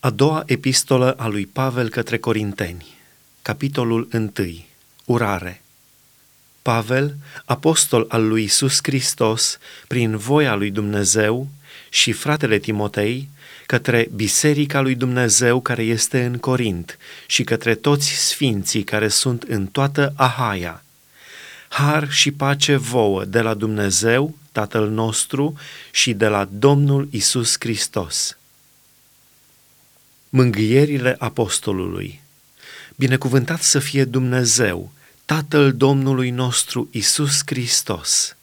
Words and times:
A 0.00 0.10
doua 0.10 0.42
epistolă 0.46 1.12
a 1.12 1.26
lui 1.26 1.46
Pavel 1.46 1.88
către 1.88 2.18
Corinteni, 2.18 2.86
capitolul 3.42 4.08
1. 4.12 4.32
Urare. 5.04 5.62
Pavel, 6.62 7.16
apostol 7.44 8.06
al 8.08 8.28
lui 8.28 8.42
Isus 8.42 8.78
Hristos, 8.82 9.58
prin 9.86 10.16
voia 10.16 10.54
lui 10.54 10.70
Dumnezeu, 10.70 11.48
și 11.88 12.12
fratele 12.12 12.58
Timotei, 12.58 13.28
către 13.66 14.08
Biserica 14.14 14.80
lui 14.80 14.94
Dumnezeu 14.94 15.60
care 15.60 15.82
este 15.82 16.24
în 16.24 16.36
Corint 16.36 16.98
și 17.26 17.44
către 17.44 17.74
toți 17.74 18.08
sfinții 18.08 18.82
care 18.82 19.08
sunt 19.08 19.42
în 19.42 19.66
toată 19.66 20.12
Ahaia. 20.16 20.84
Har 21.68 22.10
și 22.10 22.30
pace 22.30 22.76
vouă 22.76 23.24
de 23.24 23.40
la 23.40 23.54
Dumnezeu, 23.54 24.34
Tatăl 24.52 24.90
nostru, 24.90 25.54
și 25.90 26.12
de 26.12 26.26
la 26.26 26.48
Domnul 26.52 27.08
Isus 27.10 27.56
Hristos. 27.58 28.37
Mângâierile 30.30 31.16
apostolului. 31.18 32.20
Binecuvântat 32.96 33.62
să 33.62 33.78
fie 33.78 34.04
Dumnezeu, 34.04 34.92
Tatăl 35.24 35.72
Domnului 35.72 36.30
nostru 36.30 36.88
Isus 36.92 37.40
Hristos, 37.46 38.36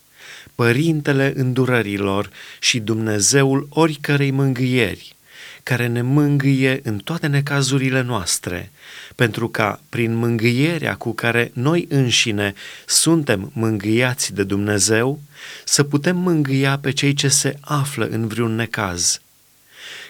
Părintele 0.55 1.33
îndurărilor 1.35 2.29
și 2.59 2.79
Dumnezeul 2.79 3.67
oricărei 3.69 4.31
mângâieri, 4.31 5.15
care 5.63 5.87
ne 5.87 6.01
mângâie 6.01 6.79
în 6.83 6.97
toate 6.97 7.27
necazurile 7.27 8.01
noastre, 8.01 8.71
pentru 9.15 9.49
ca, 9.49 9.81
prin 9.89 10.15
mângâierea 10.15 10.95
cu 10.95 11.13
care 11.13 11.51
noi 11.53 11.85
înșine 11.89 12.53
suntem 12.85 13.51
mângâiați 13.53 14.33
de 14.33 14.43
Dumnezeu, 14.43 15.21
să 15.63 15.83
putem 15.83 16.17
mângâia 16.17 16.77
pe 16.77 16.91
cei 16.91 17.13
ce 17.13 17.27
se 17.27 17.57
află 17.61 18.05
în 18.05 18.27
vreun 18.27 18.55
necaz– 18.55 19.19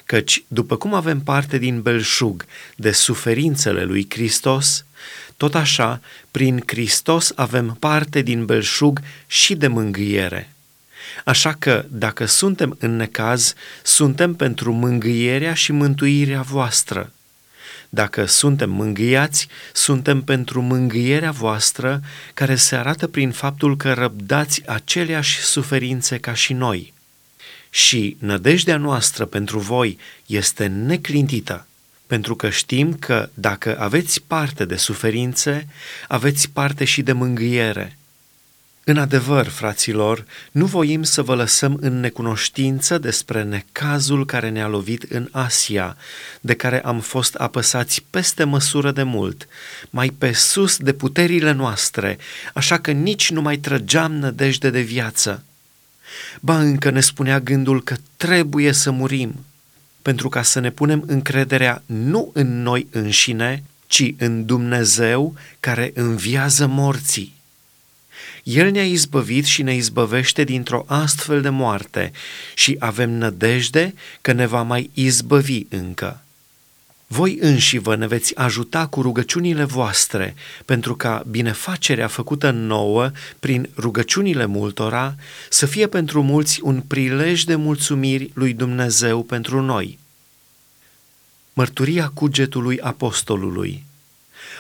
căci 0.06 0.44
după 0.48 0.76
cum 0.76 0.94
avem 0.94 1.20
parte 1.20 1.58
din 1.58 1.82
belșug 1.82 2.46
de 2.76 2.92
suferințele 2.92 3.84
lui 3.84 4.06
Hristos, 4.10 4.86
tot 5.38 5.56
așa, 5.56 6.02
prin 6.32 6.64
Hristos 6.66 7.32
avem 7.36 7.78
parte 7.80 8.22
din 8.22 8.46
belșug 8.46 9.00
și 9.28 9.56
de 9.56 9.68
mângâiere. 9.68 10.50
Așa 11.26 11.54
că, 11.54 11.86
dacă 11.90 12.26
suntem 12.26 12.76
în 12.80 12.96
necaz, 12.96 13.54
suntem 13.84 14.36
pentru 14.36 14.72
mângâierea 14.72 15.54
și 15.54 15.72
mântuirea 15.72 16.42
voastră. 16.42 17.12
Dacă 17.90 18.26
suntem 18.26 18.70
mângâiați, 18.70 19.48
suntem 19.74 20.22
pentru 20.22 20.62
mângâierea 20.62 21.32
voastră, 21.32 22.02
care 22.34 22.56
se 22.56 22.76
arată 22.76 23.08
prin 23.08 23.32
faptul 23.32 23.78
că 23.78 23.94
răbdați 23.94 24.68
aceleași 24.68 25.40
suferințe 25.40 26.18
ca 26.18 26.34
și 26.34 26.54
noi 26.54 26.94
și 27.76 28.18
nădejdea 28.20 28.78
noastră 28.78 29.26
pentru 29.26 29.60
voi 29.60 29.98
este 30.26 30.66
neclintită, 30.66 31.68
pentru 32.08 32.36
că 32.36 32.50
știm 32.50 32.94
că 32.94 33.30
dacă 33.34 33.80
aveți 33.80 34.22
parte 34.28 34.66
de 34.66 34.76
suferințe, 34.76 35.68
aveți 36.08 36.50
parte 36.50 36.84
și 36.84 37.02
de 37.02 37.12
mângâiere. 37.12 37.98
În 38.84 38.98
adevăr, 38.98 39.48
fraților, 39.48 40.26
nu 40.52 40.66
voim 40.66 41.04
să 41.04 41.22
vă 41.22 41.36
lăsăm 41.36 41.78
în 41.82 42.00
necunoștință 42.00 42.98
despre 42.98 43.44
necazul 43.44 44.26
care 44.26 44.50
ne-a 44.50 44.68
lovit 44.68 45.04
în 45.04 45.28
Asia, 45.32 45.98
de 46.42 46.54
care 46.54 46.82
am 46.82 47.00
fost 47.00 47.36
apăsați 47.36 48.06
peste 48.10 48.44
măsură 48.44 48.92
de 48.92 49.04
mult, 49.04 49.48
mai 49.90 50.10
pe 50.18 50.32
sus 50.32 50.78
de 50.78 50.94
puterile 50.94 51.52
noastre, 51.52 52.18
așa 52.54 52.80
că 52.80 52.92
nici 52.92 53.32
nu 53.32 53.42
mai 53.42 53.58
trăgeam 53.58 54.12
nădejde 54.12 54.70
de 54.70 54.82
viață 54.82 55.44
Ba 56.40 56.60
încă 56.60 56.90
ne 56.90 57.00
spunea 57.00 57.40
gândul 57.40 57.84
că 57.84 57.96
trebuie 58.18 58.72
să 58.72 58.92
murim, 58.92 59.46
pentru 60.02 60.30
ca 60.30 60.42
să 60.42 60.60
ne 60.60 60.70
punem 60.72 61.04
încrederea 61.08 61.84
nu 61.86 62.30
în 62.34 62.62
noi 62.62 62.88
înșine, 62.92 63.64
ci 63.88 64.14
în 64.18 64.46
Dumnezeu 64.46 65.36
care 65.60 65.92
înviază 65.94 66.68
morții. 66.68 67.34
El 68.44 68.72
ne-a 68.72 68.86
izbăvit 68.86 69.46
și 69.46 69.62
ne 69.62 69.76
izbăvește 69.76 70.44
dintr-o 70.44 70.84
astfel 70.88 71.42
de 71.42 71.50
moarte 71.50 72.12
și 72.54 72.76
avem 72.80 73.10
nădejde 73.10 73.94
că 74.22 74.32
ne 74.32 74.46
va 74.46 74.62
mai 74.62 74.90
izbăvi 74.94 75.66
încă. 75.70 76.25
Voi 77.08 77.38
înși 77.40 77.78
vă 77.78 77.96
ne 77.96 78.08
veți 78.08 78.36
ajuta 78.36 78.88
cu 78.88 79.02
rugăciunile 79.02 79.64
voastre, 79.64 80.36
pentru 80.66 80.96
ca 80.96 81.24
binefacerea 81.30 82.08
făcută 82.08 82.52
nouă 82.52 83.12
prin 83.40 83.70
rugăciunile 83.78 84.46
multora 84.46 85.16
să 85.50 85.66
fie 85.66 85.88
pentru 85.88 86.24
mulți 86.24 86.60
un 86.62 86.82
prilej 86.82 87.44
de 87.44 87.56
mulțumiri 87.56 88.32
lui 88.34 88.54
Dumnezeu 88.54 89.24
pentru 89.24 89.62
noi. 89.62 90.00
Mărturia 91.54 92.12
cugetului 92.14 92.80
apostolului 92.80 93.84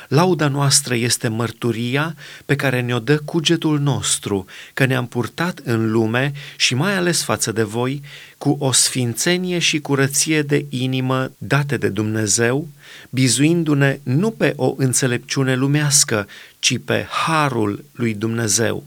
Lauda 0.07 0.47
noastră 0.47 0.95
este 0.95 1.27
mărturia 1.27 2.15
pe 2.45 2.55
care 2.55 2.81
ne-o 2.81 2.99
dă 2.99 3.17
cugetul 3.17 3.79
nostru, 3.79 4.45
că 4.73 4.85
ne-am 4.85 5.07
purtat 5.07 5.61
în 5.63 5.91
lume 5.91 6.33
și 6.55 6.75
mai 6.75 6.95
ales 6.95 7.23
față 7.23 7.51
de 7.51 7.63
voi, 7.63 8.01
cu 8.37 8.55
o 8.59 8.71
sfințenie 8.71 9.59
și 9.59 9.79
curăție 9.79 10.41
de 10.41 10.65
inimă 10.69 11.31
date 11.37 11.77
de 11.77 11.89
Dumnezeu, 11.89 12.67
bizuindu-ne 13.09 13.99
nu 14.03 14.31
pe 14.31 14.53
o 14.55 14.73
înțelepciune 14.77 15.55
lumească, 15.55 16.27
ci 16.59 16.77
pe 16.85 17.07
harul 17.09 17.83
lui 17.91 18.13
Dumnezeu. 18.13 18.83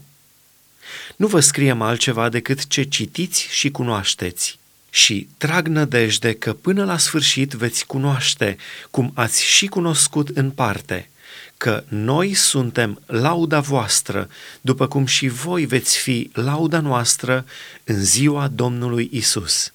Nu 1.15 1.27
vă 1.27 1.39
scriem 1.39 1.81
altceva 1.81 2.29
decât 2.29 2.67
ce 2.67 2.83
citiți 2.83 3.47
și 3.49 3.71
cunoașteți 3.71 4.59
și 4.89 5.27
trag 5.37 5.67
nădejde 5.67 6.33
că 6.33 6.53
până 6.53 6.85
la 6.85 6.97
sfârșit 6.97 7.51
veți 7.51 7.85
cunoaște, 7.85 8.57
cum 8.91 9.11
ați 9.13 9.43
și 9.43 9.67
cunoscut 9.67 10.29
în 10.29 10.51
parte, 10.51 11.09
că 11.57 11.83
noi 11.87 12.33
suntem 12.33 13.01
lauda 13.05 13.59
voastră, 13.59 14.29
după 14.61 14.87
cum 14.87 15.05
și 15.05 15.27
voi 15.27 15.65
veți 15.65 15.97
fi 15.97 16.29
lauda 16.33 16.79
noastră 16.79 17.45
în 17.83 18.03
ziua 18.03 18.47
Domnului 18.47 19.09
Isus. 19.11 19.73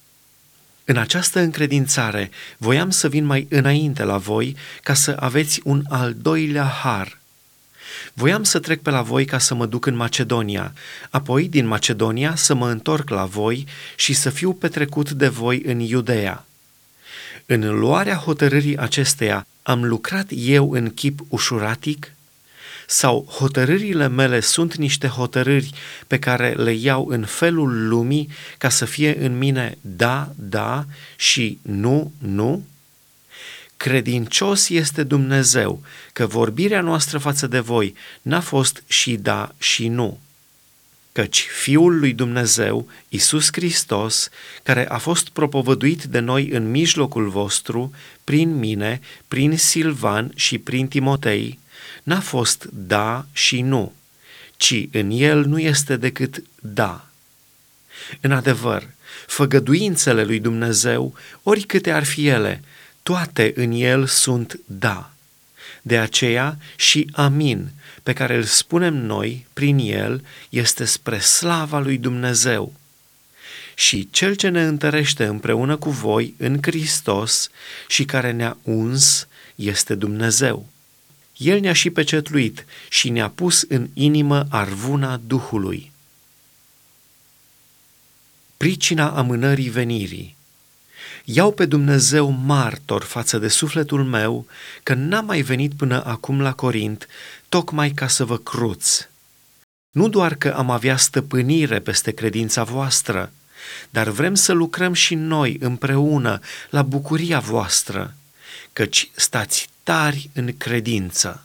În 0.85 0.97
această 0.97 1.39
încredințare 1.39 2.31
voiam 2.57 2.89
să 2.89 3.09
vin 3.09 3.25
mai 3.25 3.47
înainte 3.49 4.03
la 4.03 4.17
voi 4.17 4.55
ca 4.83 4.93
să 4.93 5.15
aveți 5.19 5.61
un 5.63 5.83
al 5.89 6.13
doilea 6.13 6.65
har– 6.65 7.17
Voiam 8.17 8.43
să 8.43 8.59
trec 8.59 8.81
pe 8.81 8.89
la 8.89 9.01
voi 9.01 9.25
ca 9.25 9.37
să 9.37 9.55
mă 9.55 9.65
duc 9.65 9.85
în 9.85 9.95
Macedonia, 9.95 10.73
apoi 11.09 11.47
din 11.47 11.65
Macedonia 11.65 12.35
să 12.35 12.53
mă 12.53 12.69
întorc 12.69 13.09
la 13.09 13.25
voi 13.25 13.65
și 13.95 14.13
să 14.13 14.29
fiu 14.29 14.53
petrecut 14.53 15.11
de 15.11 15.27
voi 15.27 15.61
în 15.65 15.79
Iudeea. 15.79 16.45
În 17.45 17.79
luarea 17.79 18.15
hotărârii 18.15 18.77
acesteia 18.77 19.47
am 19.63 19.83
lucrat 19.83 20.27
eu 20.29 20.71
în 20.71 20.93
chip 20.93 21.19
ușuratic? 21.27 22.11
Sau 22.87 23.27
hotărârile 23.29 24.07
mele 24.07 24.39
sunt 24.39 24.75
niște 24.75 25.07
hotărâri 25.07 25.71
pe 26.07 26.19
care 26.19 26.53
le 26.53 26.71
iau 26.71 27.07
în 27.07 27.25
felul 27.25 27.87
lumii 27.87 28.29
ca 28.57 28.69
să 28.69 28.85
fie 28.85 29.25
în 29.25 29.37
mine 29.37 29.77
da, 29.81 30.31
da 30.35 30.85
și 31.15 31.59
nu, 31.61 32.11
nu? 32.17 32.65
Credincios 33.85 34.69
este 34.69 35.03
Dumnezeu, 35.03 35.83
că 36.13 36.25
vorbirea 36.25 36.81
noastră 36.81 37.17
față 37.17 37.47
de 37.47 37.59
voi 37.59 37.95
n-a 38.21 38.39
fost 38.39 38.83
și 38.87 39.15
da 39.15 39.55
și 39.57 39.87
nu. 39.87 40.19
Căci 41.11 41.47
Fiul 41.61 41.99
lui 41.99 42.13
Dumnezeu, 42.13 42.87
Isus 43.09 43.47
Hristos, 43.51 44.29
care 44.63 44.89
a 44.89 44.97
fost 44.97 45.29
propovăduit 45.29 46.03
de 46.03 46.19
noi 46.19 46.49
în 46.49 46.71
mijlocul 46.71 47.29
vostru, 47.29 47.93
prin 48.23 48.55
mine, 48.55 49.01
prin 49.27 49.57
Silvan 49.57 50.31
și 50.35 50.57
prin 50.57 50.87
Timotei, 50.87 51.59
n-a 52.03 52.19
fost 52.19 52.67
da 52.73 53.25
și 53.31 53.61
nu, 53.61 53.93
ci 54.57 54.87
în 54.91 55.09
el 55.11 55.45
nu 55.45 55.59
este 55.59 55.97
decât 55.97 56.43
da. 56.59 57.07
În 58.21 58.31
adevăr, 58.31 58.87
făgăduințele 59.27 60.23
lui 60.23 60.39
Dumnezeu, 60.39 61.13
oricâte 61.43 61.91
ar 61.91 62.03
fi 62.03 62.27
ele, 62.27 62.61
toate 63.05 63.53
în 63.55 63.71
el 63.71 64.05
sunt 64.05 64.59
da. 64.65 65.11
De 65.81 65.97
aceea 65.97 66.57
și 66.75 67.09
amin, 67.13 67.71
pe 68.03 68.13
care 68.13 68.35
îl 68.35 68.43
spunem 68.43 68.93
noi 68.93 69.47
prin 69.53 69.77
el, 69.77 70.25
este 70.49 70.85
spre 70.85 71.19
slava 71.19 71.79
lui 71.79 71.97
Dumnezeu. 71.97 72.73
Și 73.75 74.09
cel 74.11 74.35
ce 74.35 74.49
ne 74.49 74.63
întărește 74.63 75.25
împreună 75.25 75.75
cu 75.77 75.89
voi 75.89 76.33
în 76.37 76.57
Hristos 76.61 77.49
și 77.87 78.05
care 78.05 78.31
ne-a 78.31 78.57
uns 78.63 79.27
este 79.55 79.95
Dumnezeu. 79.95 80.67
El 81.37 81.59
ne-a 81.59 81.73
și 81.73 81.89
pecetluit 81.89 82.65
și 82.89 83.09
ne-a 83.09 83.29
pus 83.29 83.65
în 83.67 83.89
inimă 83.93 84.45
arvuna 84.49 85.17
Duhului. 85.17 85.91
Pricina 88.57 89.09
amânării 89.09 89.69
venirii 89.69 90.35
Iau 91.27 91.51
pe 91.51 91.65
Dumnezeu 91.65 92.29
martor 92.29 93.03
față 93.03 93.37
de 93.37 93.47
sufletul 93.47 94.03
meu 94.03 94.47
că 94.83 94.93
n-am 94.93 95.25
mai 95.25 95.41
venit 95.41 95.73
până 95.73 96.03
acum 96.05 96.41
la 96.41 96.53
Corint, 96.53 97.07
tocmai 97.49 97.89
ca 97.89 98.07
să 98.07 98.25
vă 98.25 98.37
cruț. 98.37 99.07
Nu 99.91 100.09
doar 100.09 100.35
că 100.35 100.53
am 100.57 100.69
avea 100.69 100.97
stăpânire 100.97 101.79
peste 101.79 102.11
credința 102.11 102.63
voastră, 102.63 103.31
dar 103.89 104.09
vrem 104.09 104.35
să 104.35 104.51
lucrăm 104.51 104.93
și 104.93 105.15
noi 105.15 105.57
împreună 105.59 106.39
la 106.69 106.81
bucuria 106.81 107.39
voastră, 107.39 108.13
căci 108.73 109.09
stați 109.15 109.69
tari 109.83 110.29
în 110.33 110.57
credință. 110.57 111.44